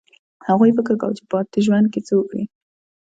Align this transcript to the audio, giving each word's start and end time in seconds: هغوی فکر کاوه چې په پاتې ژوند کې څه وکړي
هغوی 0.47 0.71
فکر 0.77 0.95
کاوه 1.01 1.15
چې 1.17 1.23
په 1.25 1.29
پاتې 1.33 1.59
ژوند 1.65 1.87
کې 1.93 1.99
څه 2.07 2.13
وکړي 2.19 2.43